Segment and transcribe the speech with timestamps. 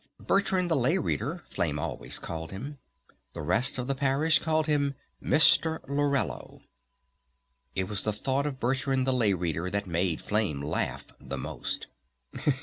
[0.25, 2.79] "Bertrand the Lay Reader," Flame always called him.
[3.33, 5.79] The rest of the Parish called him Mr.
[5.87, 6.61] Laurello.
[7.75, 11.85] It was the thought of Bertrand the Lay Reader that made Flame laugh the most.